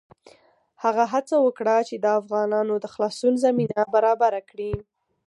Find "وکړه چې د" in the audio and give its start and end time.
1.45-2.05